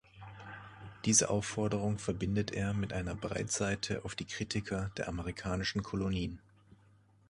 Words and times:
Diese 1.05 1.29
Aufforderung 1.29 1.99
verbindet 1.99 2.49
er 2.49 2.73
mit 2.73 2.91
einer 2.91 3.13
Breitseite 3.13 4.03
auf 4.03 4.15
die 4.15 4.25
Kritiker 4.25 4.89
der 4.97 5.07
amerikanischen 5.07 5.83
Kolonien. 5.83 6.39